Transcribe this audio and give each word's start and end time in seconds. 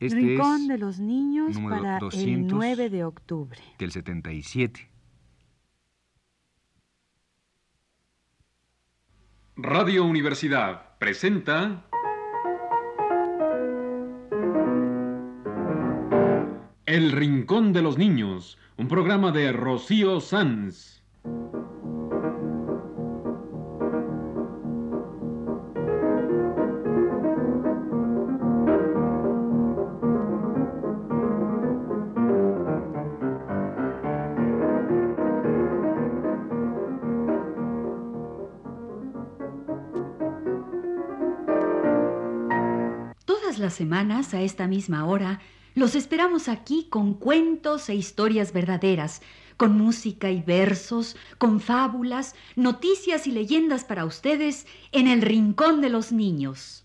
Este 0.00 0.16
Rincón 0.16 0.62
es 0.62 0.68
de 0.68 0.78
los 0.78 0.98
Niños 0.98 1.58
para 1.58 1.98
200 1.98 2.24
el 2.24 2.46
9 2.46 2.88
de 2.88 3.04
octubre. 3.04 3.60
del 3.78 3.92
77. 3.92 4.88
Radio 9.56 10.06
Universidad 10.06 10.96
presenta 10.98 11.84
El 16.86 17.12
Rincón 17.12 17.74
de 17.74 17.82
los 17.82 17.98
Niños, 17.98 18.56
un 18.78 18.88
programa 18.88 19.32
de 19.32 19.52
Rocío 19.52 20.20
Sanz. 20.20 21.04
Semanas, 43.80 44.34
a 44.34 44.42
esta 44.42 44.66
misma 44.66 45.06
hora, 45.06 45.40
los 45.74 45.94
esperamos 45.94 46.48
aquí 46.48 46.86
con 46.90 47.14
cuentos 47.14 47.88
e 47.88 47.94
historias 47.94 48.52
verdaderas, 48.52 49.22
con 49.56 49.78
música 49.78 50.30
y 50.30 50.42
versos, 50.42 51.16
con 51.38 51.60
fábulas, 51.60 52.34
noticias 52.56 53.26
y 53.26 53.32
leyendas 53.32 53.84
para 53.84 54.04
ustedes 54.04 54.66
en 54.92 55.08
el 55.08 55.22
Rincón 55.22 55.80
de 55.80 55.88
los 55.88 56.12
Niños. 56.12 56.84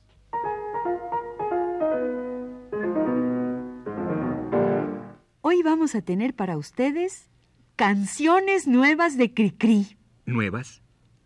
Hoy 5.41 5.61
vamos 5.61 5.95
a 5.95 6.01
tener 6.01 6.33
para 6.33 6.57
ustedes 6.57 7.29
canciones 7.75 8.67
nuevas 8.67 9.17
de 9.17 9.33
Cricri. 9.33 9.97
¿Nuevas? 10.25 10.84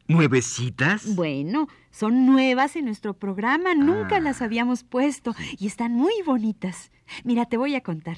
¿Nuevecitas? 0.10 1.16
Bueno, 1.16 1.68
son 1.92 2.26
nuevas 2.26 2.76
en 2.76 2.86
nuestro 2.86 3.14
programa, 3.14 3.76
nunca 3.76 4.18
Ah. 4.18 4.20
las 4.20 4.42
habíamos 4.42 4.84
puesto 4.84 5.36
y 5.58 5.68
están 5.68 5.94
muy 5.94 6.14
bonitas. 6.26 6.92
Mira, 7.24 7.46
te 7.46 7.58
voy 7.58 7.76
a 7.76 7.82
contar. 7.82 8.18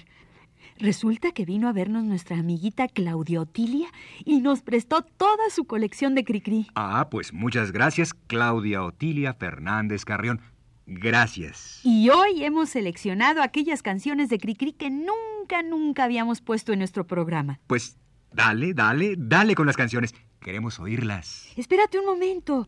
Resulta 0.80 1.32
que 1.32 1.46
vino 1.46 1.68
a 1.68 1.74
vernos 1.74 2.06
nuestra 2.06 2.38
amiguita 2.40 2.88
Claudia 2.88 3.42
Otilia 3.42 3.88
y 4.26 4.40
nos 4.40 4.62
prestó 4.62 5.02
toda 5.04 5.50
su 5.50 5.66
colección 5.66 6.16
de 6.16 6.24
Cricri. 6.24 6.68
Ah, 6.76 7.10
pues 7.12 7.34
muchas 7.34 7.72
gracias, 7.72 8.14
Claudia 8.14 8.84
Otilia 8.84 9.34
Fernández 9.34 10.06
Carrión. 10.06 10.40
Gracias. 10.88 11.82
Y 11.84 12.10
hoy 12.10 12.44
hemos 12.44 12.70
seleccionado 12.70 13.44
aquellas 13.44 13.84
canciones 13.84 14.30
de 14.30 14.40
Cricri 14.40 14.74
que 14.74 14.90
nunca, 14.90 15.62
nunca 15.64 16.06
habíamos 16.06 16.42
puesto 16.42 16.74
en 16.74 16.80
nuestro 16.80 17.06
programa. 17.06 17.60
Pues 17.68 17.98
dale, 18.32 18.74
dale, 18.74 19.16
dale 19.18 19.56
con 19.56 19.68
las 19.68 19.78
canciones. 19.78 20.14
Queremos 20.40 20.80
oírlas. 20.80 21.48
Espérate 21.56 22.00
un 22.00 22.06
momento. 22.06 22.68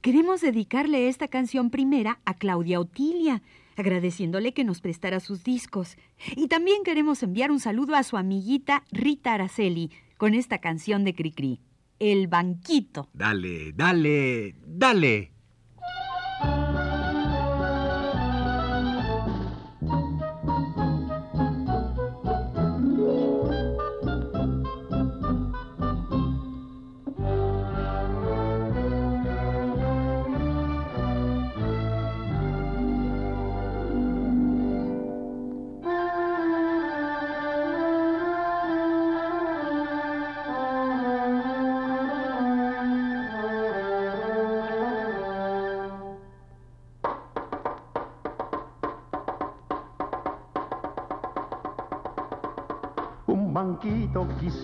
Queremos 0.00 0.40
dedicarle 0.40 1.08
esta 1.08 1.28
canción 1.28 1.70
primera 1.70 2.20
a 2.24 2.34
Claudia 2.34 2.80
Otilia, 2.80 3.42
agradeciéndole 3.76 4.54
que 4.54 4.64
nos 4.64 4.80
prestara 4.80 5.20
sus 5.20 5.44
discos. 5.44 5.96
Y 6.36 6.48
también 6.48 6.82
queremos 6.84 7.22
enviar 7.22 7.50
un 7.50 7.60
saludo 7.60 7.94
a 7.94 8.02
su 8.02 8.16
amiguita 8.16 8.82
Rita 8.90 9.34
Araceli 9.34 9.90
con 10.16 10.34
esta 10.34 10.58
canción 10.58 11.04
de 11.04 11.14
Cricri, 11.14 11.60
El 11.98 12.28
Banquito. 12.28 13.08
Dale, 13.12 13.72
dale, 13.72 14.54
dale. 14.66 15.32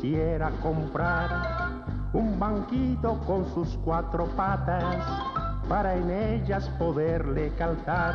Quisiera 0.07 0.51
comprar, 0.63 1.83
un 2.13 2.39
banquito 2.39 3.19
con 3.27 3.45
sus 3.53 3.77
cuatro 3.85 4.27
patas, 4.37 5.05
para 5.69 5.97
en 5.97 6.09
ellas 6.11 6.69
poderle 6.79 7.51
calzar 7.59 8.15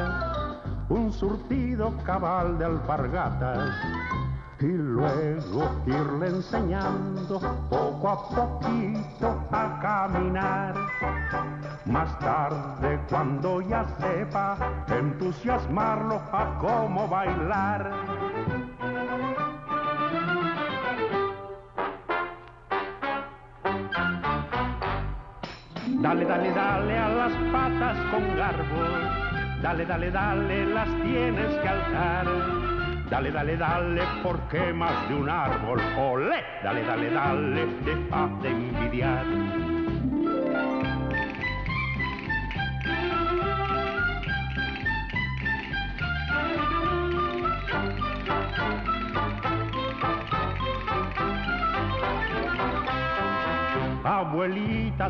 un 0.88 1.12
surtido 1.12 1.94
cabal 2.06 2.58
de 2.58 2.66
alpargatas. 2.66 3.76
Y 4.62 4.68
luego 4.68 5.70
irle 5.86 6.28
enseñando 6.28 7.40
poco 7.70 8.10
a 8.10 8.30
poquito 8.30 9.44
a 9.52 9.80
caminar. 9.82 10.76
Más 11.86 12.18
tarde, 12.20 13.02
cuando 13.10 13.60
ya 13.62 13.86
sepa, 14.00 14.56
entusiasmarlo 14.88 16.22
a 16.32 16.58
cómo 16.62 17.08
bailar. 17.08 17.92
Dale, 26.02 26.26
dale, 26.26 26.52
dale 26.52 26.98
a 26.98 27.10
las 27.10 27.32
patas 27.52 27.96
con 28.10 28.36
garbo. 28.36 28.82
Dale, 29.62 29.86
dale, 29.86 30.10
dale, 30.10 30.66
las 30.66 30.88
tienes 31.04 31.54
que 31.62 31.68
alzar. 31.68 32.26
Dale, 33.08 33.32
dale, 33.32 33.56
dale, 33.56 34.02
porque 34.24 34.74
más 34.74 35.08
de 35.08 35.14
un 35.16 35.30
árbol. 35.30 35.80
Olé, 36.00 36.44
dale, 36.64 36.84
dale, 36.84 37.12
dale, 37.12 37.66
deja 37.86 38.30
de 38.42 38.50
envidiar. 38.50 39.61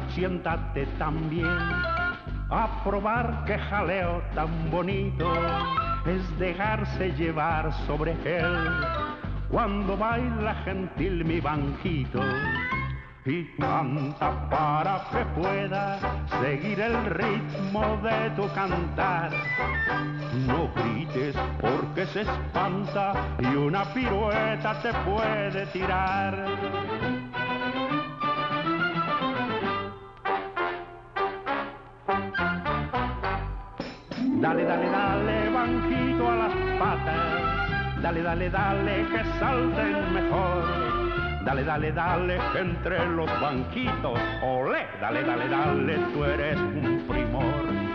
Siéntate 0.10 0.86
también 0.98 1.48
a 2.50 2.82
probar 2.84 3.44
que 3.46 3.58
jaleo 3.58 4.22
tan 4.36 4.70
bonito 4.70 5.34
es 6.06 6.40
dejarse 6.40 7.12
llevar 7.12 7.72
sobre 7.88 8.12
él 8.26 8.58
cuando 9.50 9.98
baila 9.98 10.56
gentil 10.64 11.26
mi 11.26 11.40
banquito 11.40 12.22
y 13.26 13.44
canta 13.58 14.50
para 14.50 15.04
que 15.12 15.26
pueda 15.40 16.00
seguir 16.42 16.80
el 16.80 17.06
ritmo 17.06 18.00
de 18.04 18.30
tu 18.36 18.48
cantar. 18.54 19.32
No 20.48 20.70
grites 20.76 21.36
porque 21.60 22.06
se 22.08 22.22
espanta 22.22 23.14
y 23.40 23.56
una 23.56 23.84
pirueta 23.94 24.82
te 24.82 24.94
puede 25.06 25.66
tirar. 25.68 27.21
Dale, 34.42 34.66
dale, 34.66 34.90
dale, 34.90 35.50
banquito 35.52 36.28
a 36.28 36.36
las 36.36 36.54
patas. 36.80 38.02
Dale, 38.02 38.24
dale, 38.24 38.50
dale, 38.50 39.06
que 39.12 39.24
salten 39.38 40.14
mejor. 40.16 40.64
Dale, 41.46 41.64
dale, 41.64 41.92
dale, 41.92 42.40
entre 42.56 43.06
los 43.06 43.30
banquitos. 43.40 44.20
Olé, 44.42 44.88
dale, 45.00 45.24
dale, 45.24 45.48
dale, 45.48 45.96
tú 46.12 46.24
eres 46.24 46.58
un 46.58 47.06
primor. 47.08 47.91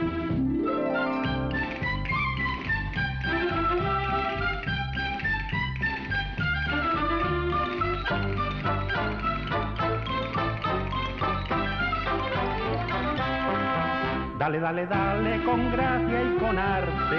Dale, 14.46 14.60
dale, 14.60 14.86
dale, 14.86 15.42
con 15.42 15.72
gracia 15.72 16.22
y 16.22 16.38
con 16.38 16.56
arte. 16.56 17.16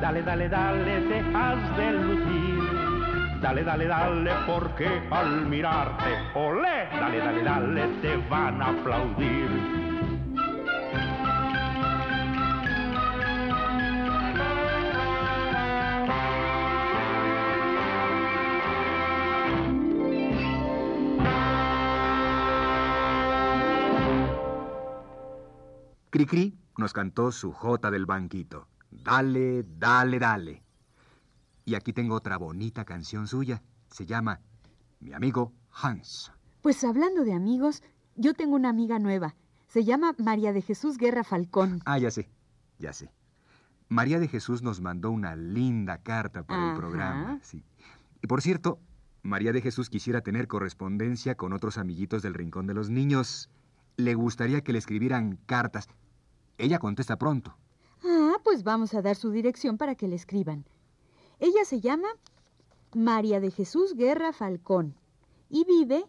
Dale, 0.00 0.22
dale, 0.22 0.48
dale, 0.48 1.00
te 1.02 1.22
has 1.34 1.76
de 1.76 1.92
lucir. 1.92 3.38
Dale, 3.42 3.62
dale, 3.62 3.86
dale, 3.86 4.30
porque 4.46 4.88
al 5.10 5.44
mirarte, 5.44 6.10
olé, 6.32 6.88
dale, 6.90 7.18
dale, 7.18 7.42
dale, 7.42 7.86
te 8.00 8.16
van 8.30 8.62
a 8.62 8.68
aplaudir. 8.68 9.93
Cricri 26.14 26.56
nos 26.78 26.92
cantó 26.92 27.32
su 27.32 27.50
jota 27.50 27.90
del 27.90 28.06
banquito. 28.06 28.68
Dale, 28.92 29.64
dale, 29.64 30.20
dale. 30.20 30.62
Y 31.64 31.74
aquí 31.74 31.92
tengo 31.92 32.14
otra 32.14 32.36
bonita 32.36 32.84
canción 32.84 33.26
suya. 33.26 33.64
Se 33.90 34.06
llama 34.06 34.40
Mi 35.00 35.12
amigo 35.12 35.52
Hans. 35.72 36.30
Pues 36.62 36.84
hablando 36.84 37.24
de 37.24 37.32
amigos, 37.32 37.82
yo 38.14 38.32
tengo 38.32 38.54
una 38.54 38.68
amiga 38.68 39.00
nueva. 39.00 39.34
Se 39.66 39.82
llama 39.82 40.14
María 40.16 40.52
de 40.52 40.62
Jesús 40.62 40.98
Guerra 40.98 41.24
Falcón. 41.24 41.80
Ah, 41.84 41.98
ya 41.98 42.12
sé, 42.12 42.30
ya 42.78 42.92
sé. 42.92 43.10
María 43.88 44.20
de 44.20 44.28
Jesús 44.28 44.62
nos 44.62 44.80
mandó 44.80 45.10
una 45.10 45.34
linda 45.34 45.98
carta 45.98 46.44
para 46.44 46.60
Ajá. 46.62 46.70
el 46.70 46.78
programa. 46.78 47.40
Sí. 47.42 47.64
Y 48.22 48.28
por 48.28 48.40
cierto, 48.40 48.78
María 49.24 49.52
de 49.52 49.62
Jesús 49.62 49.90
quisiera 49.90 50.20
tener 50.20 50.46
correspondencia 50.46 51.34
con 51.34 51.52
otros 51.52 51.76
amiguitos 51.76 52.22
del 52.22 52.34
Rincón 52.34 52.68
de 52.68 52.74
los 52.74 52.88
Niños. 52.88 53.50
Le 53.96 54.14
gustaría 54.14 54.60
que 54.60 54.72
le 54.72 54.78
escribieran 54.78 55.40
cartas. 55.46 55.88
Ella 56.58 56.78
contesta 56.78 57.16
pronto. 57.16 57.56
Ah, 58.04 58.34
pues 58.44 58.62
vamos 58.62 58.94
a 58.94 59.02
dar 59.02 59.16
su 59.16 59.30
dirección 59.30 59.78
para 59.78 59.94
que 59.94 60.08
le 60.08 60.16
escriban. 60.16 60.64
Ella 61.40 61.64
se 61.64 61.80
llama 61.80 62.08
María 62.94 63.40
de 63.40 63.50
Jesús 63.50 63.94
Guerra 63.94 64.32
Falcón 64.32 64.94
y 65.48 65.64
vive 65.64 66.04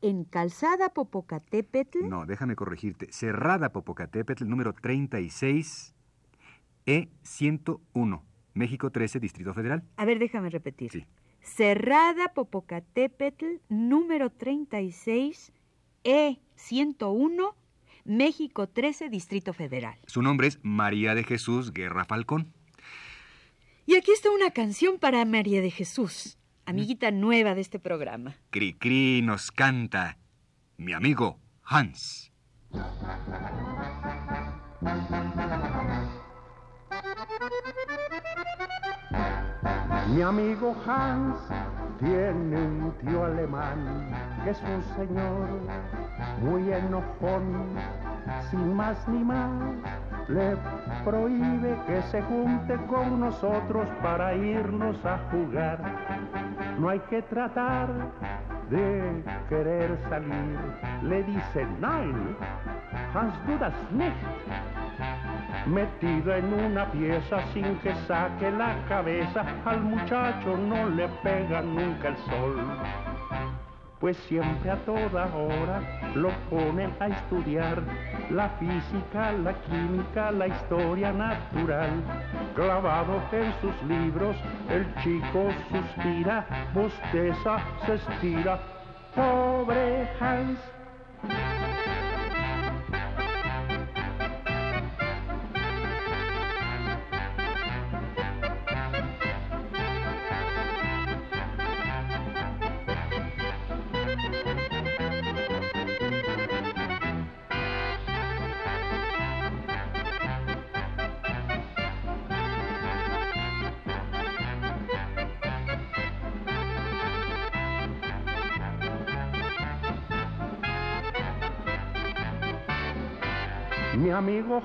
en 0.00 0.24
Calzada 0.24 0.90
Popocatépetl. 0.90 2.08
No, 2.08 2.26
déjame 2.26 2.56
corregirte. 2.56 3.10
Cerrada 3.10 3.70
Popocatépetl, 3.70 4.46
número 4.46 4.74
36, 4.74 5.94
E101, 6.86 8.22
México 8.54 8.90
13, 8.90 9.20
Distrito 9.20 9.54
Federal. 9.54 9.82
A 9.96 10.04
ver, 10.04 10.18
déjame 10.18 10.50
repetir. 10.50 10.90
Sí. 10.90 11.06
Cerrada 11.40 12.32
Popocatépetl, 12.34 13.60
número 13.68 14.30
36, 14.30 15.52
E101, 16.04 17.54
México 18.04 18.68
13, 18.68 19.08
Distrito 19.08 19.52
Federal. 19.52 19.98
Su 20.06 20.22
nombre 20.22 20.46
es 20.46 20.58
María 20.62 21.14
de 21.14 21.24
Jesús 21.24 21.72
Guerra 21.72 22.04
Falcón. 22.04 22.52
Y 23.86 23.96
aquí 23.96 24.12
está 24.12 24.30
una 24.30 24.50
canción 24.50 24.98
para 24.98 25.24
María 25.24 25.60
de 25.60 25.70
Jesús, 25.70 26.38
amiguita 26.66 27.10
nueva 27.10 27.54
de 27.54 27.60
este 27.62 27.78
programa. 27.78 28.36
Cricri 28.50 29.22
nos 29.22 29.50
canta 29.50 30.18
Mi 30.76 30.92
amigo 30.92 31.38
Hans. 31.62 32.30
Mi 40.14 40.22
amigo 40.22 40.76
Hans 40.86 41.63
tiene 41.98 42.56
un 42.56 42.92
tío 43.00 43.24
alemán 43.24 44.10
que 44.42 44.50
es 44.50 44.62
un 44.62 44.82
señor 44.96 45.48
muy 46.42 46.72
enojón, 46.72 47.76
sin 48.50 48.74
más 48.74 49.08
ni 49.08 49.24
más. 49.24 49.50
Le 50.28 50.56
prohíbe 51.04 51.76
que 51.86 52.02
se 52.02 52.22
junte 52.22 52.76
con 52.86 53.20
nosotros 53.20 53.88
para 54.02 54.34
irnos 54.34 54.96
a 55.04 55.18
jugar. 55.30 55.78
No 56.78 56.88
hay 56.88 57.00
que 57.10 57.22
tratar 57.22 57.88
de 58.70 59.22
querer 59.48 59.98
salir. 60.08 60.58
Le 61.02 61.22
dice, 61.24 61.66
nein, 61.80 62.36
Hans, 63.14 63.34
du 63.46 63.96
nicht 63.96 64.73
metido 65.66 66.34
en 66.34 66.52
una 66.52 66.90
pieza 66.90 67.38
sin 67.52 67.76
que 67.78 67.94
saque 68.06 68.50
la 68.50 68.76
cabeza, 68.88 69.44
al 69.64 69.80
muchacho 69.80 70.56
no 70.56 70.88
le 70.90 71.08
pega 71.22 71.62
nunca 71.62 72.08
el 72.08 72.16
sol. 72.18 72.56
Pues 74.00 74.16
siempre 74.28 74.70
a 74.70 74.76
toda 74.84 75.26
hora 75.34 75.80
lo 76.14 76.28
ponen 76.50 76.92
a 77.00 77.06
estudiar 77.06 77.82
la 78.30 78.50
física, 78.60 79.32
la 79.32 79.54
química, 79.62 80.30
la 80.30 80.48
historia 80.48 81.12
natural. 81.12 82.02
Clavado 82.54 83.22
en 83.32 83.52
sus 83.62 83.82
libros, 83.88 84.36
el 84.68 84.84
chico 84.96 85.48
suspira, 85.70 86.44
bosteza, 86.74 87.58
se 87.86 87.94
estira. 87.94 88.60
Pobre 89.14 90.08
Hans, 90.20 90.58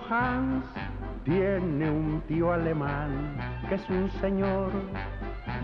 Hans 0.09 0.65
tiene 1.23 1.89
un 1.89 2.21
tío 2.27 2.51
alemán 2.53 3.37
que 3.67 3.75
es 3.75 3.89
un 3.89 4.09
señor 4.21 4.71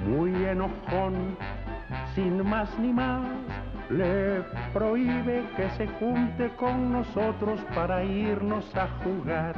muy 0.07 0.33
enojón, 0.45 1.37
sin 2.13 2.47
más 2.47 2.69
ni 2.79 2.93
más. 2.93 3.21
Le 3.89 4.41
prohíbe 4.73 5.43
que 5.55 5.69
se 5.71 5.87
junte 5.99 6.49
con 6.57 6.93
nosotros 6.93 7.59
para 7.75 8.03
irnos 8.03 8.75
a 8.75 8.87
jugar. 9.03 9.55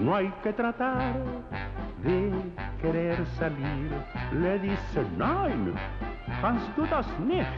No 0.00 0.14
hay 0.16 0.32
que 0.42 0.52
tratar 0.52 1.14
de 2.02 2.32
querer 2.82 3.26
salir. 3.38 3.90
Le 4.32 4.58
dice, 4.58 5.04
nein, 5.16 5.74
Hans, 6.42 6.62
du 6.76 6.86
das 6.86 7.06
nicht 7.20 7.48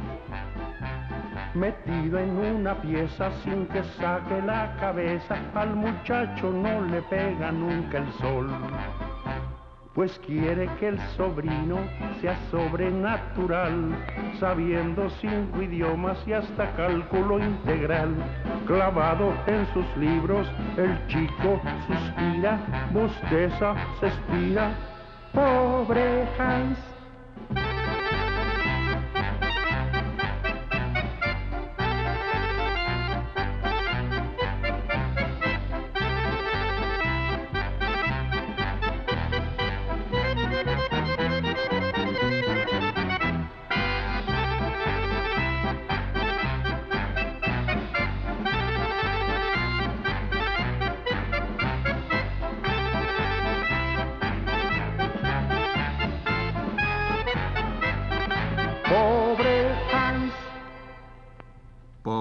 metido 1.54 2.18
en 2.18 2.30
una 2.30 2.74
pieza 2.80 3.30
sin 3.42 3.66
que 3.66 3.82
saque 3.98 4.40
la 4.42 4.74
cabeza, 4.80 5.36
al 5.54 5.74
muchacho 5.74 6.50
no 6.50 6.82
le 6.82 7.02
pega 7.02 7.52
nunca 7.52 7.98
el 7.98 8.12
sol. 8.14 8.48
Pues 9.94 10.18
quiere 10.26 10.68
que 10.80 10.88
el 10.88 10.98
sobrino 11.16 11.76
sea 12.20 12.34
sobrenatural, 12.50 13.94
sabiendo 14.40 15.10
cinco 15.20 15.60
idiomas 15.60 16.16
y 16.26 16.32
hasta 16.32 16.70
cálculo 16.76 17.38
integral. 17.38 18.14
Clavado 18.66 19.34
en 19.46 19.66
sus 19.74 19.96
libros, 19.98 20.48
el 20.78 21.06
chico 21.08 21.60
suspira, 21.86 22.58
bosteza, 22.92 23.74
se 24.00 24.06
estira. 24.06 24.70
Pobre 25.34 26.26
Hans. 26.38 26.91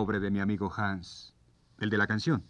Pobre 0.01 0.19
de 0.19 0.31
mi 0.31 0.39
amigo 0.39 0.73
Hans, 0.75 1.35
el 1.77 1.91
de 1.91 1.97
la 1.99 2.07
canción. 2.07 2.43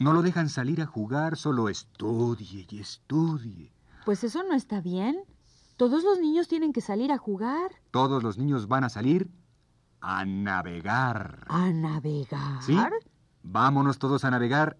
No 0.00 0.12
lo 0.12 0.20
dejan 0.22 0.48
salir 0.48 0.82
a 0.82 0.86
jugar, 0.86 1.36
solo 1.36 1.68
estudie 1.68 2.66
y 2.68 2.80
estudie. 2.80 3.72
Pues 4.04 4.24
eso 4.24 4.42
no 4.42 4.52
está 4.52 4.80
bien. 4.80 5.16
Todos 5.76 6.02
los 6.02 6.18
niños 6.18 6.48
tienen 6.48 6.72
que 6.72 6.80
salir 6.80 7.12
a 7.12 7.18
jugar, 7.18 7.70
Todos 7.92 8.24
los 8.24 8.36
niños 8.36 8.66
van 8.66 8.82
a 8.82 8.88
salir 8.88 9.30
a 10.00 10.24
navegar. 10.24 11.44
a 11.48 11.70
navegar. 11.70 12.60
¿Sí? 12.64 12.76
Vámonos 13.44 14.00
todos 14.00 14.24
a 14.24 14.32
navegar 14.32 14.76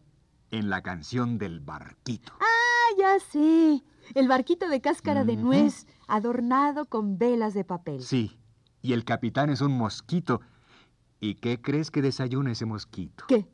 en 0.51 0.69
la 0.71 0.83
canción 0.83 1.39
del 1.39 1.61
barquito. 1.61 2.33
Ah, 2.41 2.97
ya 2.99 3.21
sé. 3.21 3.85
El 4.17 4.27
barquito 4.27 4.69
de 4.69 4.81
cáscara 4.81 5.23
de 5.25 5.37
nuez, 5.37 5.87
adornado 6.09 6.87
con 6.87 7.17
velas 7.17 7.55
de 7.55 7.63
papel. 7.63 8.03
Sí, 8.03 8.37
y 8.83 8.93
el 8.93 9.05
capitán 9.05 9.51
es 9.51 9.61
un 9.61 9.79
mosquito. 9.79 10.41
¿Y 11.21 11.37
qué 11.37 11.61
crees 11.61 11.91
que 11.91 12.03
desayuna 12.03 12.53
ese 12.53 12.67
mosquito? 12.67 13.25
¿Qué? 13.29 13.47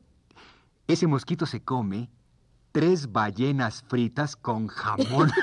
Ese 0.87 1.07
mosquito 1.07 1.45
se 1.45 1.63
come 1.63 2.09
tres 2.71 3.11
ballenas 3.11 3.83
fritas 3.83 4.35
con 4.35 4.67
jamón. 4.67 5.31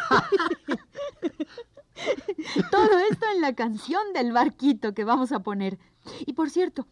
Todo 2.71 2.99
esto 3.11 3.27
en 3.35 3.41
la 3.41 3.55
canción 3.55 4.01
del 4.15 4.33
barquito 4.33 4.95
que 4.95 5.05
vamos 5.05 5.33
a 5.33 5.41
poner. 5.41 5.79
Y 6.27 6.33
por 6.33 6.51
cierto, 6.51 6.87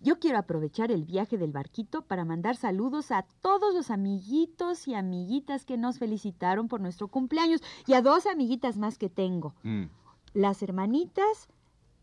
Yo 0.00 0.20
quiero 0.20 0.38
aprovechar 0.38 0.92
el 0.92 1.04
viaje 1.04 1.36
del 1.38 1.50
barquito 1.50 2.02
para 2.02 2.24
mandar 2.24 2.54
saludos 2.54 3.10
a 3.10 3.24
todos 3.42 3.74
los 3.74 3.90
amiguitos 3.90 4.86
y 4.86 4.94
amiguitas 4.94 5.64
que 5.64 5.76
nos 5.76 5.98
felicitaron 5.98 6.68
por 6.68 6.80
nuestro 6.80 7.08
cumpleaños 7.08 7.62
y 7.84 7.94
a 7.94 8.00
dos 8.00 8.26
amiguitas 8.26 8.78
más 8.78 8.96
que 8.96 9.08
tengo. 9.10 9.56
Mm, 9.64 9.86
Las 10.34 10.62
hermanitas 10.62 11.48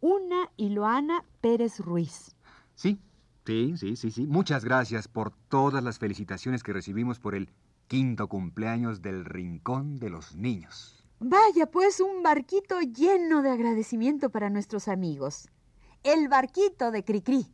Una 0.02 0.50
y 0.58 0.70
Loana 0.72 1.24
Pérez 1.40 1.80
Ruiz. 1.80 2.35
Sí, 2.76 3.00
sí, 3.46 3.76
sí, 3.78 3.96
sí, 3.96 4.12
sí. 4.12 4.28
Muchas 4.28 4.64
gracias 4.64 5.08
por 5.08 5.32
todas 5.50 5.84
las 5.84 5.98
felicitaciones 5.98 6.62
que 6.62 6.74
recibimos 6.74 7.20
por 7.20 7.36
el 7.36 7.50
quinto 7.88 8.28
cumpleaños 8.28 9.02
del 9.02 9.26
Rincón 9.26 9.98
de 9.98 10.10
los 10.10 10.36
Niños. 10.36 11.06
Vaya, 11.20 11.66
pues 11.68 12.02
un 12.02 12.24
barquito 12.24 12.82
lleno 12.82 13.42
de 13.42 13.50
agradecimiento 13.50 14.30
para 14.30 14.50
nuestros 14.50 14.88
amigos. 14.88 15.50
El 16.04 16.28
barquito 16.28 16.92
de 16.92 17.04
Cricri. 17.04 17.48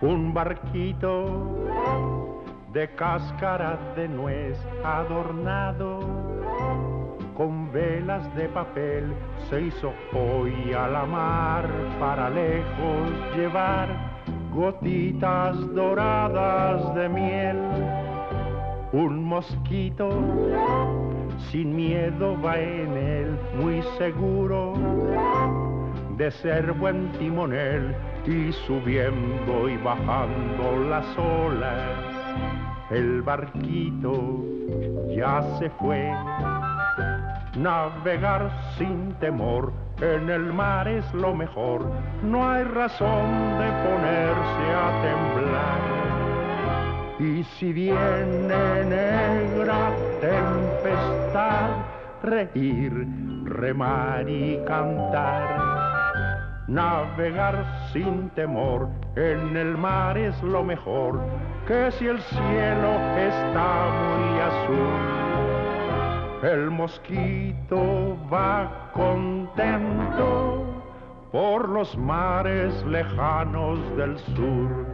Un 0.00 0.32
barquito 0.32 1.68
de 2.72 2.88
cáscara 2.94 3.78
de 3.96 4.08
nuez 4.08 4.58
adornado 4.84 6.00
con 7.36 7.70
velas 7.72 8.34
de 8.34 8.48
papel 8.48 9.14
se 9.48 9.62
hizo 9.62 9.92
hoy 10.12 10.72
a 10.74 10.88
la 10.88 11.06
mar 11.06 11.68
para 12.00 12.28
lejos 12.28 13.10
llevar 13.36 13.88
gotitas 14.52 15.56
doradas 15.72 16.94
de 16.96 17.08
miel. 17.08 17.56
Un 18.92 19.22
mosquito 19.22 20.10
sin 21.50 21.76
miedo 21.76 22.36
va 22.42 22.58
en 22.58 22.96
él, 22.96 23.38
muy 23.54 23.82
seguro 23.98 24.74
de 26.16 26.30
ser 26.32 26.72
buen 26.72 27.12
timonel 27.12 27.94
y 28.26 28.50
subiendo 28.66 29.68
y 29.68 29.76
bajando 29.76 30.76
las 30.90 31.06
olas. 31.16 32.07
El 32.90 33.20
barquito 33.22 34.44
ya 35.14 35.42
se 35.58 35.68
fue. 35.70 36.10
Navegar 37.56 38.50
sin 38.78 39.12
temor 39.20 39.72
en 40.00 40.30
el 40.30 40.52
mar 40.52 40.88
es 40.88 41.12
lo 41.12 41.34
mejor. 41.34 41.90
No 42.22 42.50
hay 42.50 42.64
razón 42.64 43.58
de 43.58 43.66
ponerse 43.84 44.66
a 44.74 45.02
temblar. 45.02 45.98
Y 47.18 47.44
si 47.44 47.72
viene 47.72 48.84
negra 48.84 49.90
tempestad, 50.20 51.70
reír, 52.22 53.06
remar 53.44 54.28
y 54.30 54.58
cantar. 54.66 55.78
Navegar 56.68 57.64
sin 57.92 58.30
temor 58.30 58.88
en 59.16 59.56
el 59.56 59.76
mar 59.76 60.16
es 60.16 60.40
lo 60.42 60.62
mejor, 60.62 61.18
que 61.68 61.92
si 61.98 62.06
el 62.06 62.18
cielo 62.22 62.98
está 63.18 63.90
muy 64.00 64.40
azul. 64.40 65.04
El 66.42 66.70
mosquito 66.70 68.16
va 68.32 68.90
contento 68.94 70.64
por 71.30 71.68
los 71.68 71.94
mares 71.98 72.72
lejanos 72.86 73.78
del 73.98 74.18
sur. 74.34 74.86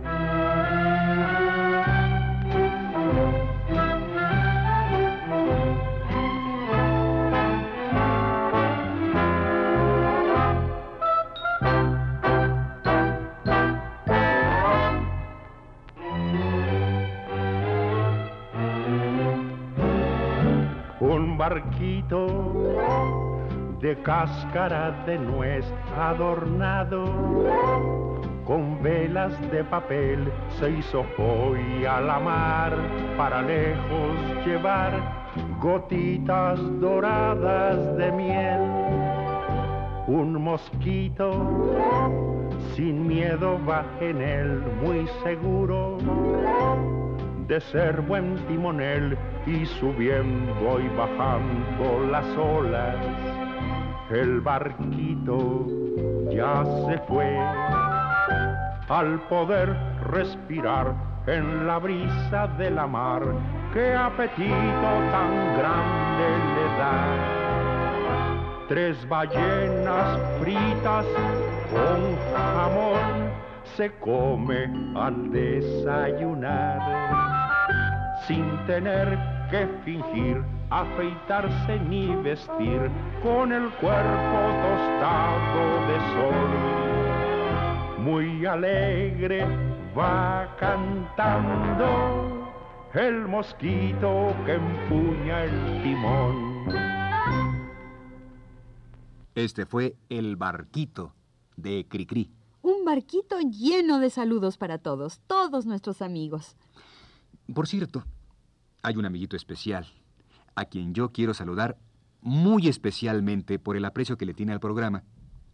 Barquito 21.54 22.26
de 23.80 23.94
cáscara 24.02 25.04
de 25.06 25.16
nuez 25.16 25.64
adornado 25.96 27.04
con 28.44 28.82
velas 28.82 29.32
de 29.52 29.62
papel 29.62 30.32
se 30.58 30.70
hizo 30.70 31.06
hoy 31.16 31.84
a 31.86 32.00
la 32.00 32.18
mar 32.18 32.72
para 33.16 33.40
lejos 33.42 34.16
llevar 34.44 34.92
gotitas 35.60 36.58
doradas 36.80 37.96
de 37.98 38.10
miel. 38.10 38.60
Un 40.08 40.42
mosquito 40.42 41.28
sin 42.74 43.06
miedo 43.06 43.60
va 43.64 43.84
en 44.00 44.20
él 44.20 44.60
muy 44.82 45.06
seguro 45.22 45.98
de 47.54 47.60
ser 47.60 48.00
buen 48.00 48.34
timonel 48.48 49.16
y 49.46 49.64
subiendo 49.64 50.80
y 50.80 50.88
bajando 50.96 52.04
las 52.10 52.26
olas. 52.36 52.96
El 54.10 54.40
barquito 54.40 55.64
ya 56.32 56.64
se 56.64 56.98
fue 57.06 57.38
al 58.88 59.20
poder 59.28 59.68
respirar 60.10 60.96
en 61.28 61.68
la 61.68 61.78
brisa 61.78 62.48
de 62.58 62.72
la 62.72 62.88
mar. 62.88 63.22
¡Qué 63.72 63.94
apetito 63.94 64.90
tan 65.12 65.56
grande 65.56 66.28
le 66.56 66.66
da! 66.76 67.06
Tres 68.68 69.08
ballenas 69.08 70.18
fritas 70.40 71.06
con 71.70 72.16
jamón 72.32 73.30
se 73.76 73.92
come 74.00 74.64
al 74.96 75.30
desayunar 75.30 77.23
sin 78.26 78.44
tener 78.66 79.18
que 79.50 79.66
fingir 79.84 80.42
afeitarse 80.70 81.78
ni 81.88 82.06
vestir 82.16 82.90
con 83.22 83.52
el 83.52 83.68
cuerpo 83.74 84.38
tostado 84.64 85.86
de 85.88 85.96
sol. 86.14 86.50
Muy 87.98 88.44
alegre 88.46 89.46
va 89.96 90.56
cantando 90.58 92.50
el 92.94 93.28
mosquito 93.28 94.34
que 94.46 94.54
empuña 94.54 95.44
el 95.44 95.82
timón. 95.82 96.54
Este 99.34 99.66
fue 99.66 99.96
El 100.08 100.36
Barquito 100.36 101.12
de 101.56 101.86
Cricri. 101.88 102.30
Un 102.62 102.84
barquito 102.84 103.40
lleno 103.40 103.98
de 103.98 104.10
saludos 104.10 104.56
para 104.56 104.78
todos, 104.78 105.20
todos 105.26 105.66
nuestros 105.66 106.00
amigos. 106.02 106.56
Por 107.52 107.66
cierto, 107.66 108.04
hay 108.82 108.96
un 108.96 109.06
amiguito 109.06 109.36
especial, 109.36 109.86
a 110.54 110.64
quien 110.64 110.94
yo 110.94 111.10
quiero 111.10 111.34
saludar 111.34 111.78
muy 112.20 112.68
especialmente 112.68 113.58
por 113.58 113.76
el 113.76 113.84
aprecio 113.84 114.16
que 114.16 114.26
le 114.26 114.34
tiene 114.34 114.52
al 114.52 114.60
programa 114.60 115.04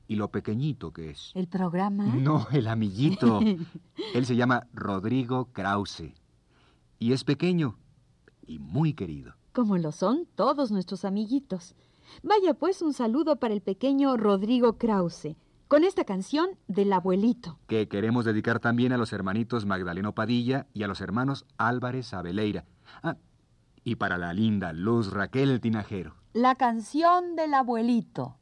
y 0.07 0.17
lo 0.17 0.31
pequeñito 0.31 0.93
que 0.93 1.11
es. 1.11 1.31
¿El 1.35 1.47
programa? 1.47 2.05
No, 2.07 2.47
el 2.53 2.67
amiguito. 2.67 3.41
Él 4.15 4.27
se 4.27 4.37
llama 4.37 4.67
Rodrigo 4.73 5.51
Krause. 5.53 6.15
Y 6.99 7.13
es 7.13 7.25
pequeño 7.25 7.77
y 8.47 8.59
muy 8.59 8.93
querido. 8.93 9.35
Como 9.53 9.79
lo 9.79 9.93
son 9.93 10.27
todos 10.35 10.71
nuestros 10.71 11.05
amiguitos. 11.05 11.75
Vaya 12.23 12.55
pues 12.55 12.83
un 12.83 12.93
saludo 12.93 13.37
para 13.37 13.55
el 13.55 13.61
pequeño 13.61 14.17
Rodrigo 14.17 14.79
Krause, 14.79 15.37
con 15.71 15.85
esta 15.85 16.03
canción 16.03 16.59
del 16.67 16.93
abuelito. 16.93 17.57
Que 17.69 17.87
queremos 17.87 18.25
dedicar 18.25 18.59
también 18.59 18.93
a 18.93 18.97
los 18.97 19.13
hermanitos 19.13 19.67
Magdaleno 19.67 20.17
Padilla 20.17 20.67
y 20.75 20.83
a 20.83 20.89
los 20.89 21.01
hermanos 21.01 21.47
Álvarez 21.59 22.13
Abeleira. 22.13 22.65
Ah, 23.05 23.15
y 23.85 23.95
para 23.95 24.19
la 24.19 24.33
linda 24.33 24.73
Luz 24.73 25.13
Raquel 25.13 25.61
Tinajero. 25.61 26.17
La 26.33 26.57
canción 26.57 27.37
del 27.37 27.55
abuelito. 27.55 28.37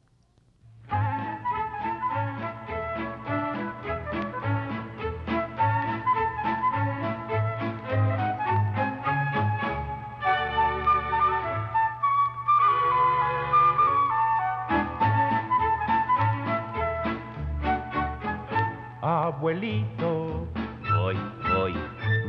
Abuelito, 19.49 20.47
Voy, 20.95 21.17
voy. 21.55 21.73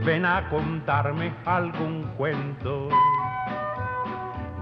ven 0.07 0.25
a 0.25 0.49
contarme 0.49 1.35
algún 1.45 2.05
cuento 2.17 2.89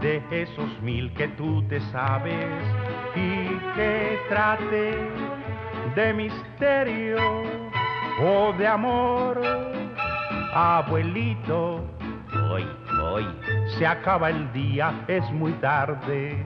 de 0.00 0.20
esos 0.32 0.82
mil 0.82 1.14
que 1.14 1.28
tú 1.28 1.62
te 1.68 1.80
sabes 1.92 2.64
y 3.14 3.46
que 3.76 4.18
trate 4.28 5.08
de 5.94 6.12
misterio 6.14 7.18
o 8.24 8.52
de 8.58 8.66
amor. 8.66 9.40
Abuelito, 10.52 11.84
Voy, 12.48 12.66
voy. 13.00 13.24
Se 13.78 13.86
acaba 13.86 14.30
el 14.30 14.52
día, 14.52 15.04
es 15.06 15.22
muy 15.30 15.52
tarde. 15.60 16.44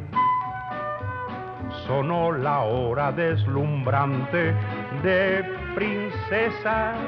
Sonó 1.87 2.33
la 2.33 2.61
hora 2.61 3.11
deslumbrante 3.12 4.54
de 5.02 5.62
princesas, 5.75 6.99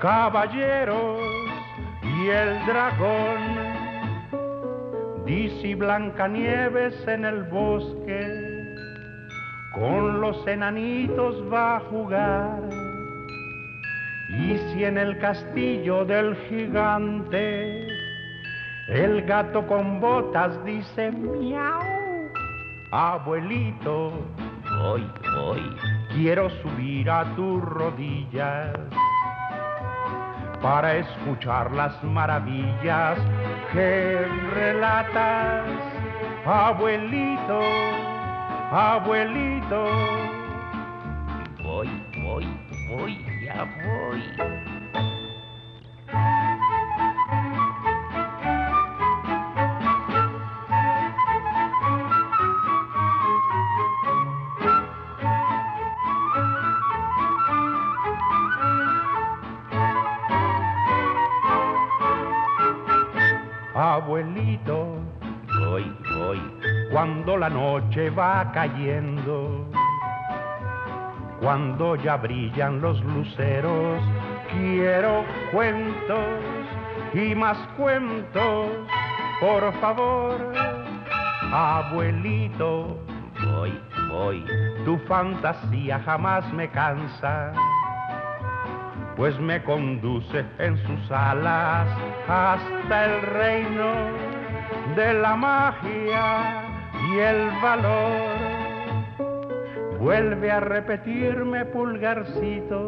caballeros 0.00 1.20
y 2.02 2.28
el 2.28 2.66
dragón. 2.66 3.68
Dice 5.24 5.74
Blancanieves 5.74 7.06
en 7.06 7.24
el 7.24 7.42
bosque, 7.44 8.74
con 9.74 10.20
los 10.20 10.46
enanitos 10.46 11.36
va 11.52 11.76
a 11.76 11.80
jugar. 11.80 12.60
Y 14.30 14.56
si 14.58 14.84
en 14.84 14.98
el 14.98 15.18
castillo 15.18 16.04
del 16.04 16.36
gigante 16.48 17.86
el 18.88 19.22
gato 19.22 19.66
con 19.66 20.00
botas 20.00 20.64
dice 20.64 21.10
miau, 21.12 21.82
abuelito, 22.90 24.12
voy, 24.78 25.10
voy, 25.36 25.76
quiero 26.14 26.50
subir 26.62 27.10
a 27.10 27.24
tus 27.34 27.62
rodillas 27.62 28.76
para 30.60 30.96
escuchar 30.96 31.70
las 31.72 32.02
maravillas 32.02 33.18
que 33.72 34.26
relatas, 34.54 35.66
abuelito, 36.44 37.60
abuelito. 38.70 39.84
Voy, 41.62 41.88
voy, 42.22 42.46
voy, 42.88 43.24
ya 43.44 43.64
voy. 43.84 44.57
Abuelito, 64.08 64.96
voy, 65.60 65.84
voy, 66.16 66.40
cuando 66.90 67.36
la 67.36 67.50
noche 67.50 68.08
va 68.08 68.50
cayendo, 68.52 69.68
cuando 71.42 71.94
ya 71.94 72.16
brillan 72.16 72.80
los 72.80 73.04
luceros, 73.04 74.02
quiero 74.50 75.26
cuentos 75.52 76.26
y 77.12 77.34
más 77.34 77.58
cuentos, 77.76 78.68
por 79.40 79.74
favor, 79.78 80.54
abuelito, 81.52 82.96
voy, 83.44 83.78
voy, 84.08 84.42
tu 84.86 84.96
fantasía 85.06 86.00
jamás 86.00 86.50
me 86.54 86.66
cansa 86.70 87.52
pues 89.18 89.38
me 89.40 89.62
conduce 89.64 90.44
en 90.60 90.78
sus 90.86 91.10
alas 91.10 91.88
hasta 92.28 93.04
el 93.04 93.22
reino 93.22 93.92
de 94.94 95.12
la 95.12 95.34
magia 95.34 96.62
y 97.10 97.18
el 97.18 97.50
valor. 97.60 98.38
Vuelve 99.98 100.52
a 100.52 100.60
repetirme, 100.60 101.64
pulgarcito, 101.64 102.86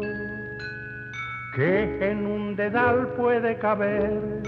que 1.53 2.09
en 2.09 2.25
un 2.25 2.55
dedal 2.55 3.09
puede 3.17 3.57
caber 3.57 4.41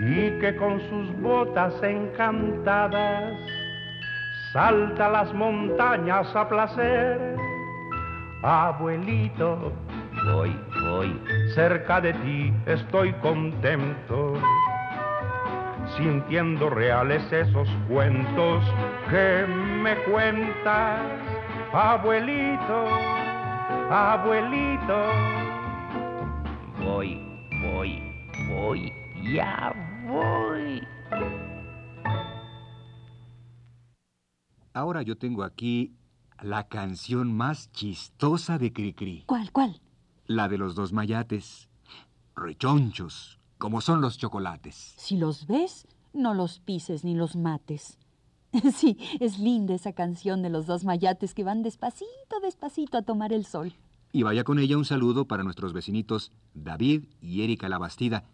y 0.00 0.30
que 0.40 0.56
con 0.56 0.80
sus 0.88 1.14
botas 1.20 1.74
encantadas 1.82 3.34
salta 4.54 5.10
las 5.10 5.30
montañas 5.34 6.34
a 6.34 6.48
placer. 6.48 7.36
Abuelito, 8.42 9.72
voy, 10.24 10.56
voy, 10.82 11.20
cerca 11.54 12.00
de 12.00 12.12
ti 12.14 12.52
estoy 12.66 13.12
contento, 13.14 14.34
sintiendo 15.96 16.70
reales 16.70 17.22
esos 17.32 17.68
cuentos 17.88 18.64
que 19.10 19.46
me 19.82 19.96
cuentas, 20.04 21.00
abuelito, 21.72 22.86
abuelito. 23.90 25.10
Voy, 26.78 27.20
voy, 27.62 28.02
voy, 28.48 28.92
ya 29.34 29.72
voy. 30.06 30.82
Ahora 34.74 35.02
yo 35.02 35.16
tengo 35.18 35.44
aquí 35.44 35.94
la 36.40 36.66
canción 36.66 37.32
más 37.36 37.70
chistosa 37.72 38.58
de 38.58 38.72
Cricri. 38.72 39.24
¿Cuál, 39.26 39.52
cuál? 39.52 39.80
La 40.34 40.48
de 40.48 40.56
los 40.56 40.74
dos 40.74 40.94
mayates. 40.94 41.68
Rechonchos, 42.34 43.38
como 43.58 43.82
son 43.82 44.00
los 44.00 44.16
chocolates. 44.16 44.94
Si 44.96 45.18
los 45.18 45.46
ves, 45.46 45.86
no 46.14 46.32
los 46.32 46.58
pises 46.58 47.04
ni 47.04 47.14
los 47.14 47.36
mates. 47.36 47.98
Sí, 48.74 48.96
es 49.20 49.38
linda 49.38 49.74
esa 49.74 49.92
canción 49.92 50.40
de 50.40 50.48
los 50.48 50.66
dos 50.66 50.84
mayates 50.84 51.34
que 51.34 51.44
van 51.44 51.62
despacito, 51.62 52.40
despacito 52.42 52.96
a 52.96 53.02
tomar 53.02 53.34
el 53.34 53.44
sol. 53.44 53.74
Y 54.10 54.22
vaya 54.22 54.42
con 54.42 54.58
ella 54.58 54.78
un 54.78 54.86
saludo 54.86 55.26
para 55.26 55.44
nuestros 55.44 55.74
vecinitos 55.74 56.32
David 56.54 57.04
y 57.20 57.42
Erika 57.42 57.68
Labastida, 57.68 58.24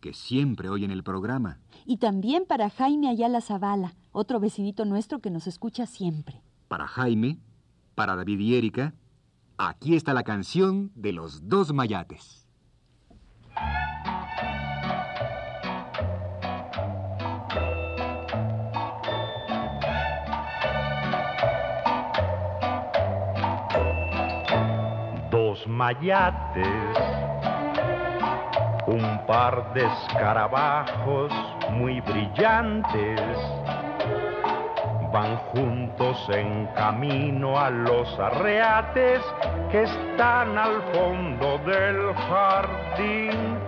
que 0.00 0.14
siempre 0.14 0.70
oyen 0.70 0.90
el 0.90 1.02
programa. 1.02 1.58
Y 1.84 1.98
también 1.98 2.46
para 2.46 2.70
Jaime 2.70 3.10
Ayala 3.10 3.42
Zavala, 3.42 3.94
otro 4.10 4.40
vecinito 4.40 4.86
nuestro 4.86 5.18
que 5.18 5.30
nos 5.30 5.46
escucha 5.46 5.84
siempre. 5.84 6.40
Para 6.68 6.86
Jaime, 6.86 7.38
para 7.94 8.16
David 8.16 8.40
y 8.40 8.54
Erika, 8.54 8.94
Aquí 9.64 9.94
está 9.94 10.12
la 10.12 10.24
canción 10.24 10.90
de 10.96 11.12
los 11.12 11.48
dos 11.48 11.72
mayates. 11.72 12.48
Dos 25.30 25.68
mayates, 25.68 26.66
un 28.88 29.26
par 29.28 29.72
de 29.74 29.86
escarabajos 29.86 31.32
muy 31.70 32.00
brillantes 32.00 33.61
van 35.12 35.36
juntos 35.36 36.26
en 36.30 36.66
camino 36.74 37.58
a 37.58 37.68
los 37.68 38.18
arreates 38.18 39.20
que 39.70 39.82
están 39.82 40.56
al 40.56 40.82
fondo 40.94 41.58
del 41.58 42.14
jardín, 42.14 43.58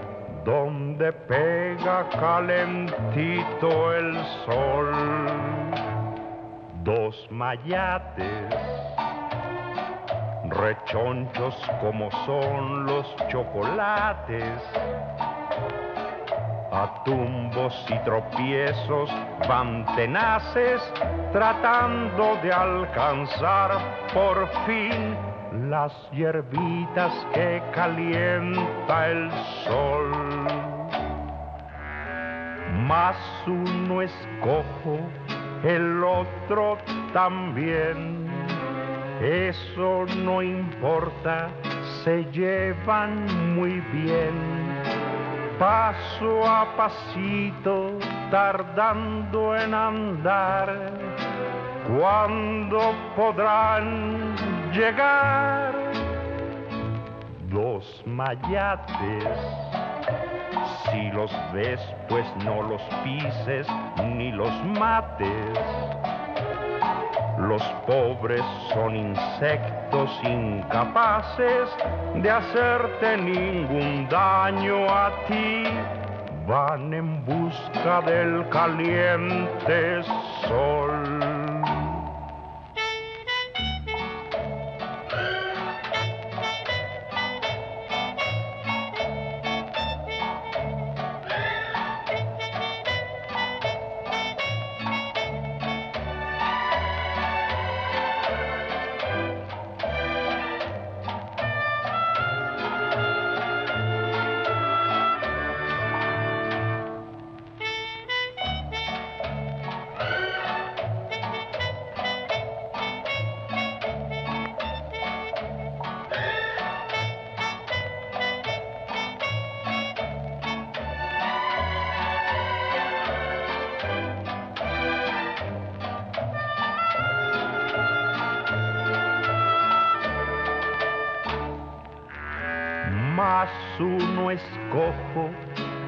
donde 0.44 1.12
pega 1.12 2.08
calentito 2.08 3.92
el 3.94 4.16
sol. 4.46 4.92
Dos 6.82 7.26
mayates, 7.30 8.54
rechonchos 10.48 11.54
como 11.80 12.10
son 12.26 12.86
los 12.86 13.16
chocolates, 13.28 14.60
a 16.74 17.04
tumbos 17.04 17.86
y 17.88 17.98
tropiezos 18.04 19.08
van 19.48 19.86
tenaces 19.94 20.82
tratando 21.32 22.36
de 22.42 22.52
alcanzar 22.52 23.70
por 24.12 24.48
fin 24.66 25.16
las 25.70 25.92
hierbitas 26.10 27.12
que 27.32 27.62
calienta 27.72 29.08
el 29.08 29.30
sol. 29.64 30.10
Más 32.88 33.16
uno 33.46 34.02
es 34.02 34.12
cojo, 34.40 34.98
el 35.62 36.02
otro 36.02 36.76
también. 37.12 38.26
Eso 39.22 40.06
no 40.24 40.42
importa, 40.42 41.50
se 42.02 42.24
llevan 42.32 43.54
muy 43.54 43.80
bien 43.92 44.63
paso 45.58 46.44
a 46.46 46.76
pasito, 46.76 47.98
tardando 48.30 49.56
en 49.56 49.74
andar, 49.74 50.92
cuando 51.98 52.94
podrán 53.16 54.34
llegar 54.72 55.74
los 57.50 58.02
mayates. 58.06 59.24
Si 60.84 61.10
los 61.12 61.30
ves, 61.52 61.80
pues 62.08 62.26
no 62.44 62.62
los 62.62 62.82
pises 63.04 63.66
ni 64.02 64.32
los 64.32 64.52
mates. 64.64 65.58
Los 67.38 67.62
pobres 67.86 68.42
son 68.72 68.94
insectos 68.94 70.10
incapaces 70.22 71.68
de 72.14 72.30
hacerte 72.30 73.16
ningún 73.16 74.08
daño 74.08 74.88
a 74.88 75.10
ti. 75.26 75.64
van 76.46 76.92
en 76.92 77.24
busca 77.24 78.02
del 78.02 78.46
caliente 78.50 80.02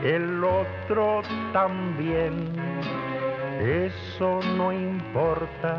el 0.05 0.45
otro 0.45 1.23
también. 1.53 2.53
Eso 3.61 4.41
no 4.57 4.73
importa, 4.73 5.79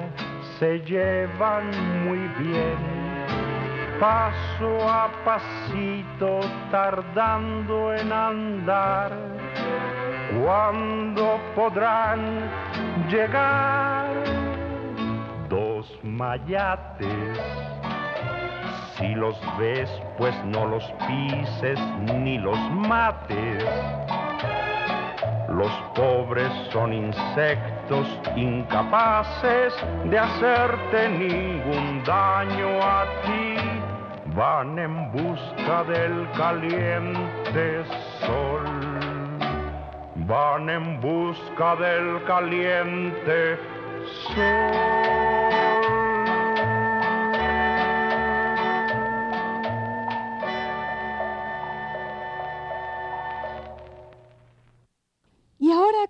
se 0.60 0.80
llevan 0.82 1.70
muy 2.06 2.20
bien. 2.40 2.98
Paso 4.00 4.88
a 4.88 5.10
pasito, 5.26 6.40
tardando 6.72 7.94
en 7.94 8.12
andar. 8.12 9.12
¿Cuándo 10.44 11.40
podrán 11.56 12.50
llegar 13.10 14.08
dos 15.50 15.88
mayates? 16.04 17.77
Si 18.98 19.14
los 19.14 19.40
ves, 19.60 19.92
pues 20.18 20.34
no 20.46 20.66
los 20.66 20.84
pises 21.08 21.80
ni 22.16 22.40
los 22.40 22.58
mates. 22.72 23.64
Los 25.50 25.72
pobres 25.94 26.52
son 26.72 26.94
insectos 26.94 28.08
incapaces 28.36 29.74
de 30.06 30.18
hacerte 30.18 31.10
ningún 31.10 32.04
daño 32.06 32.82
a 32.82 33.06
ti. 33.24 33.56
Van 34.36 34.80
en 34.80 35.12
busca 35.12 35.84
del 35.84 36.28
caliente 36.36 37.84
sol. 38.22 38.64
Van 40.26 40.70
en 40.72 41.00
busca 41.00 41.76
del 41.76 42.24
caliente 42.24 43.60
sol. 44.26 45.17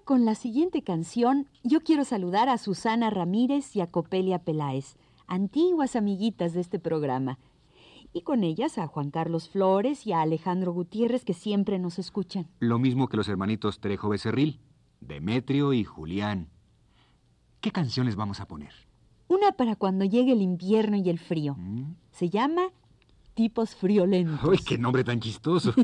Con 0.07 0.23
la 0.23 0.35
siguiente 0.35 0.83
canción, 0.83 1.49
yo 1.65 1.81
quiero 1.81 2.05
saludar 2.05 2.47
a 2.47 2.57
Susana 2.57 3.09
Ramírez 3.09 3.75
y 3.75 3.81
a 3.81 3.87
Copelia 3.87 4.39
Peláez, 4.39 4.95
antiguas 5.27 5.97
amiguitas 5.97 6.53
de 6.53 6.61
este 6.61 6.79
programa. 6.79 7.39
Y 8.13 8.21
con 8.21 8.45
ellas 8.45 8.77
a 8.77 8.87
Juan 8.87 9.11
Carlos 9.11 9.49
Flores 9.49 10.07
y 10.07 10.13
a 10.13 10.21
Alejandro 10.21 10.71
Gutiérrez, 10.71 11.25
que 11.25 11.33
siempre 11.33 11.77
nos 11.77 11.99
escuchan. 11.99 12.47
Lo 12.59 12.79
mismo 12.79 13.09
que 13.09 13.17
los 13.17 13.27
hermanitos 13.27 13.81
Trejo 13.81 14.07
Becerril, 14.07 14.61
Demetrio 15.01 15.73
y 15.73 15.83
Julián. 15.83 16.47
¿Qué 17.59 17.71
canciones 17.71 18.15
vamos 18.15 18.39
a 18.39 18.47
poner? 18.47 18.71
Una 19.27 19.51
para 19.51 19.75
cuando 19.75 20.05
llegue 20.05 20.31
el 20.31 20.41
invierno 20.41 20.95
y 20.95 21.09
el 21.09 21.19
frío. 21.19 21.55
¿Mm? 21.57 21.95
Se 22.11 22.29
llama 22.29 22.69
Tipos 23.33 23.75
Friolentos. 23.75 24.47
¡Uy, 24.47 24.57
qué 24.59 24.77
nombre 24.77 25.03
tan 25.03 25.19
chistoso! 25.19 25.73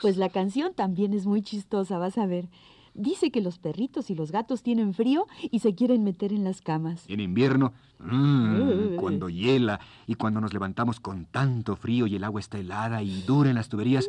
Pues 0.00 0.16
la 0.16 0.30
canción 0.30 0.74
también 0.74 1.12
es 1.12 1.26
muy 1.26 1.42
chistosa, 1.42 1.98
vas 1.98 2.16
a 2.16 2.26
ver. 2.26 2.48
Dice 2.94 3.32
que 3.32 3.40
los 3.40 3.58
perritos 3.58 4.08
y 4.08 4.14
los 4.14 4.30
gatos 4.30 4.62
tienen 4.62 4.94
frío 4.94 5.26
y 5.50 5.58
se 5.58 5.74
quieren 5.74 6.04
meter 6.04 6.32
en 6.32 6.44
las 6.44 6.62
camas. 6.62 7.04
En 7.08 7.18
invierno, 7.18 7.72
mm, 7.98 8.94
cuando 8.96 9.28
hiela 9.28 9.80
y 10.06 10.14
cuando 10.14 10.40
nos 10.40 10.52
levantamos 10.52 11.00
con 11.00 11.26
tanto 11.26 11.74
frío 11.74 12.06
y 12.06 12.14
el 12.14 12.22
agua 12.22 12.38
está 12.38 12.58
helada 12.58 13.02
y 13.02 13.22
dura 13.22 13.50
en 13.50 13.56
las 13.56 13.68
tuberías. 13.68 14.08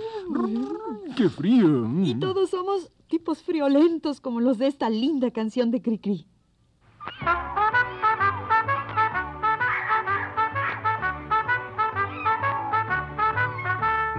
¡Qué 1.18 1.30
frío! 1.30 1.90
Y 2.04 2.14
todos 2.16 2.52
somos 2.52 2.92
tipos 3.08 3.42
friolentos 3.42 4.22
como 4.22 4.40
los 4.40 4.60
de 4.60 4.68
esta 4.68 4.88
linda 4.90 5.32
canción 5.32 5.72
de 5.72 5.82
Cricri. 5.82 6.28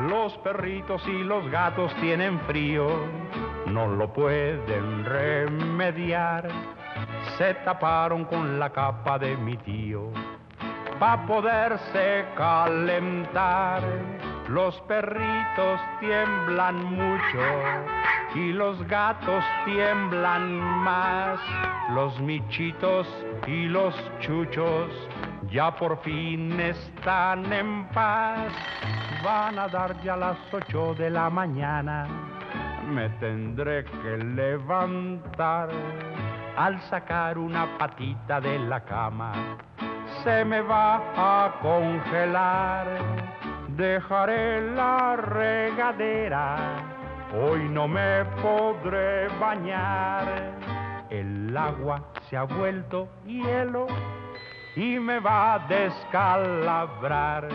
Los 0.09 0.37
perritos 0.39 1.03
y 1.07 1.25
los 1.25 1.49
gatos 1.51 1.93
tienen 2.01 2.41
frío, 2.41 2.89
no 3.67 3.87
lo 3.89 4.13
pueden 4.13 5.05
remediar. 5.05 6.49
Se 7.39 7.55
taparon 7.65 8.25
con 8.25 8.59
la 8.59 8.71
capa 8.71 9.19
de 9.19 9.37
mi 9.37 9.57
tío 9.59 10.11
para 10.99 11.27
poderse 11.27 12.25
calentar. 12.37 13.83
Los 14.49 14.81
perritos 14.83 15.81
tiemblan 15.99 16.85
mucho 16.85 17.41
y 18.35 18.53
los 18.53 18.87
gatos 18.87 19.45
tiemblan 19.65 20.61
más. 20.61 21.41
Los 21.91 22.19
michitos 22.21 23.09
y 23.47 23.67
los 23.67 23.95
chuchos 24.21 24.91
ya 25.51 25.75
por 25.75 25.99
fin 26.03 26.59
están 26.61 27.53
en 27.53 27.87
paz. 27.89 28.53
Van 29.25 29.59
a 29.59 29.69
dar 29.69 30.01
ya 30.03 30.17
las 30.17 30.37
ocho 30.53 30.95
de 30.95 31.11
la 31.11 31.29
mañana. 31.29 32.36
Me 32.87 33.09
tendré 33.21 33.85
que 33.85 34.17
levantar 34.17 35.69
al 36.57 36.81
sacar 36.83 37.37
una 37.37 37.77
patita 37.79 38.41
de 38.41 38.59
la 38.61 38.85
cama. 38.85 39.33
Se 40.23 40.45
me 40.45 40.61
va 40.61 40.97
a 41.17 41.59
congelar. 41.61 42.87
Dejaré 43.77 44.71
la 44.73 45.17
regadera. 45.17 46.57
Hoy 47.35 47.69
no 47.69 47.89
me 47.89 48.25
podré 48.41 49.29
bañar. 49.41 50.55
El 51.11 51.57
agua 51.57 52.03
se 52.31 52.37
ha 52.37 52.45
vuelto 52.45 53.09
hielo 53.27 53.89
y 54.77 54.99
me 54.99 55.19
va 55.19 55.55
a 55.55 55.59
descalabrar. 55.67 57.49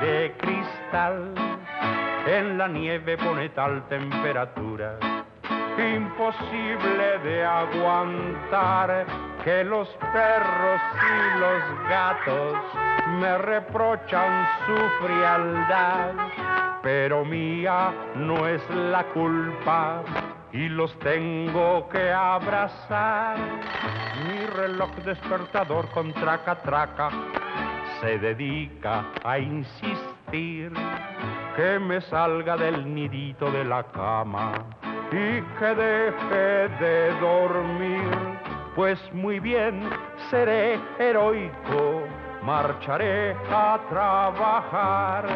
De 0.00 0.34
cristal. 0.38 1.34
En 2.26 2.58
la 2.58 2.68
nieve 2.68 3.16
pone 3.16 3.48
tal 3.50 3.86
temperatura 3.88 4.98
imposible 5.78 7.18
de 7.24 7.44
aguantar 7.44 9.06
que 9.44 9.64
los 9.64 9.88
perros 10.12 10.80
y 11.00 11.38
los 11.38 11.88
gatos 11.88 12.56
me 13.20 13.38
reprochan 13.38 14.46
su 14.66 15.04
frialdad. 15.04 16.12
Pero 16.82 17.24
mía 17.24 17.92
no 18.16 18.46
es 18.46 18.62
la 18.70 19.04
culpa 19.04 20.02
y 20.52 20.68
los 20.68 20.96
tengo 20.98 21.88
que 21.88 22.12
abrazar. 22.12 23.36
Mi 24.28 24.46
reloj 24.46 24.90
despertador 25.04 25.88
con 25.90 26.12
traca 26.12 26.56
traca 26.56 27.08
se 28.02 28.18
dedica 28.18 29.04
a 29.22 29.38
insistir 29.38 30.72
que 31.56 31.78
me 31.78 32.00
salga 32.00 32.56
del 32.56 32.92
nidito 32.92 33.50
de 33.52 33.64
la 33.64 33.84
cama 33.84 34.52
y 35.12 35.40
que 35.58 35.66
deje 35.66 36.68
de 36.80 37.14
dormir, 37.20 38.10
pues 38.74 38.98
muy 39.12 39.38
bien 39.38 39.88
seré 40.30 40.80
heroico, 40.98 42.02
marcharé 42.42 43.36
a 43.50 43.78
trabajar. 43.88 45.28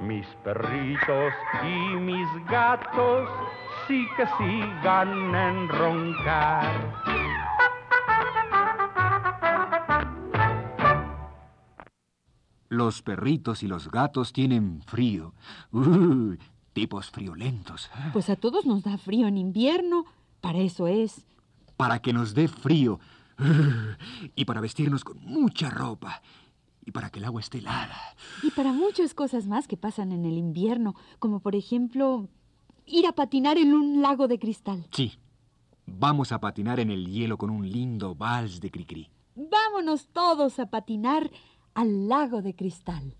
Mis 0.00 0.26
perritos 0.42 1.32
y 1.62 1.96
mis 1.96 2.28
gatos 2.46 3.28
sí 3.86 4.06
que 4.16 4.26
sigan 4.38 5.34
en 5.34 5.68
roncar. 5.68 7.23
Los 12.68 13.02
perritos 13.02 13.62
y 13.62 13.68
los 13.68 13.90
gatos 13.90 14.32
tienen 14.32 14.82
frío. 14.82 15.34
Tipos 16.72 17.10
friolentos. 17.10 17.90
Pues 18.12 18.30
a 18.30 18.36
todos 18.36 18.66
nos 18.66 18.82
da 18.82 18.98
frío 18.98 19.26
en 19.28 19.38
invierno. 19.38 20.06
Para 20.40 20.58
eso 20.58 20.86
es. 20.86 21.24
Para 21.76 22.00
que 22.00 22.12
nos 22.12 22.34
dé 22.34 22.48
frío. 22.48 23.00
Y 24.34 24.44
para 24.44 24.60
vestirnos 24.60 25.04
con 25.04 25.18
mucha 25.20 25.70
ropa. 25.70 26.22
Y 26.84 26.90
para 26.90 27.10
que 27.10 27.18
el 27.18 27.24
agua 27.24 27.40
esté 27.40 27.58
helada. 27.58 27.96
Y 28.42 28.50
para 28.50 28.72
muchas 28.72 29.14
cosas 29.14 29.46
más 29.46 29.66
que 29.66 29.76
pasan 29.76 30.12
en 30.12 30.24
el 30.24 30.36
invierno, 30.36 30.94
como 31.18 31.40
por 31.40 31.56
ejemplo 31.56 32.28
ir 32.86 33.06
a 33.06 33.12
patinar 33.12 33.56
en 33.56 33.72
un 33.72 34.02
lago 34.02 34.28
de 34.28 34.38
cristal. 34.38 34.86
Sí. 34.90 35.14
Vamos 35.86 36.32
a 36.32 36.40
patinar 36.40 36.80
en 36.80 36.90
el 36.90 37.06
hielo 37.06 37.36
con 37.38 37.50
un 37.50 37.70
lindo 37.70 38.14
vals 38.14 38.60
de 38.60 38.70
cricri. 38.70 39.10
Vámonos 39.34 40.08
todos 40.08 40.58
a 40.58 40.66
patinar 40.66 41.30
al 41.74 42.08
lago 42.08 42.40
de 42.42 42.54
cristal. 42.54 43.14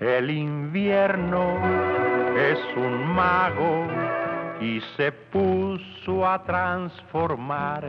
El 0.00 0.30
invierno 0.30 1.58
es 2.36 2.58
un 2.76 3.14
mago 3.14 3.67
y 4.78 4.80
se 4.96 5.10
puso 5.10 6.24
a 6.24 6.44
transformar 6.44 7.84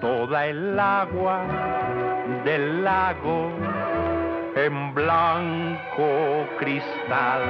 toda 0.00 0.46
el 0.46 0.78
agua 0.78 1.44
del 2.44 2.84
lago 2.84 3.50
en 4.54 4.94
blanco 4.94 6.46
cristal. 6.60 7.42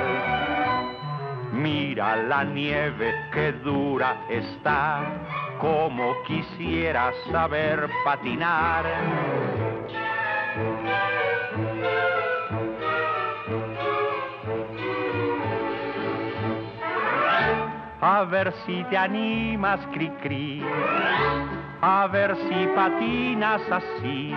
Mira 1.52 2.16
la 2.16 2.44
nieve 2.44 3.14
que 3.34 3.52
dura 3.52 4.24
está, 4.30 5.02
como 5.60 6.14
quisiera 6.26 7.12
saber 7.30 7.86
patinar. 8.02 8.84
A 18.04 18.24
ver 18.24 18.52
si 18.66 18.82
te 18.90 18.98
animas, 18.98 19.78
cri 19.92 20.10
cri. 20.20 20.60
A 21.80 22.08
ver 22.08 22.34
si 22.36 22.66
patinas 22.74 23.62
así. 23.70 24.34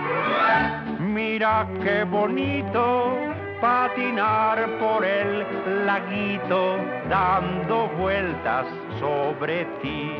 Mira 1.00 1.66
qué 1.82 2.04
bonito 2.04 3.18
patinar 3.60 4.68
por 4.78 5.04
el 5.04 5.44
laguito 5.84 6.76
dando 7.10 7.88
vueltas 7.98 8.66
sobre 9.00 9.64
ti. 9.82 10.12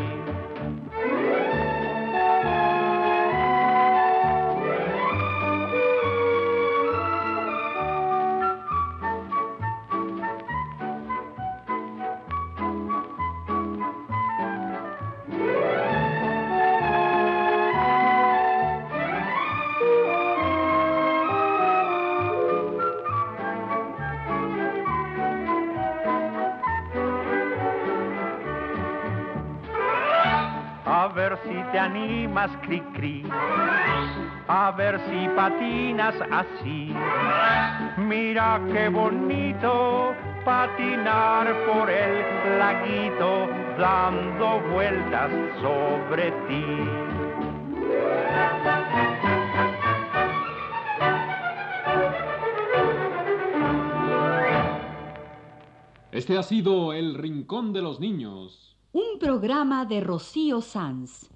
Animas, 31.86 32.50
cri 32.62 32.80
cri. 32.94 33.22
A 34.48 34.72
ver 34.76 35.00
si 35.06 35.28
patinas 35.34 36.14
así. 36.30 36.92
Mira 37.96 38.60
qué 38.72 38.88
bonito 38.88 40.14
patinar 40.44 41.46
por 41.66 41.90
el 41.90 42.58
laguito 42.58 43.48
dando 43.78 44.60
vueltas 44.72 45.30
sobre 45.60 46.30
ti. 46.46 46.66
Este 56.12 56.38
ha 56.38 56.42
sido 56.42 56.92
El 56.92 57.14
Rincón 57.14 57.72
de 57.72 57.82
los 57.82 58.00
Niños. 58.00 58.76
Un 58.92 59.18
programa 59.20 59.84
de 59.84 60.00
Rocío 60.00 60.62
Sanz. 60.62 61.35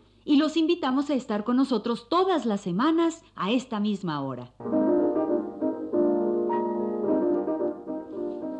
y 0.25 0.37
los 0.37 0.57
invitamos 0.57 1.09
a 1.09 1.15
estar 1.15 1.43
con 1.43 1.57
nosotros 1.57 2.07
todas 2.09 2.45
las 2.45 2.61
semanas 2.61 3.23
a 3.35 3.51
esta 3.51 3.79
misma 3.79 4.21
hora. 4.21 4.51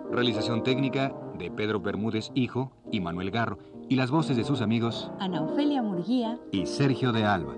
Realización 0.09 0.63
técnica 0.63 1.15
de 1.37 1.49
Pedro 1.49 1.79
Bermúdez 1.79 2.31
Hijo 2.35 2.71
y 2.91 2.99
Manuel 2.99 3.31
Garro. 3.31 3.57
Y 3.89 3.95
las 3.95 4.11
voces 4.11 4.37
de 4.37 4.43
sus 4.43 4.61
amigos 4.61 5.11
Ana 5.19 5.41
Ofelia 5.41 5.81
Murguía. 5.81 6.39
y 6.51 6.65
Sergio 6.65 7.11
de 7.11 7.25
Alba. 7.25 7.55